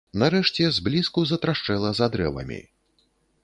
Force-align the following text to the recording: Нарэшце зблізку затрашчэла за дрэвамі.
Нарэшце 0.21 0.69
зблізку 0.77 1.27
затрашчэла 1.33 1.93
за 1.99 2.07
дрэвамі. 2.17 2.61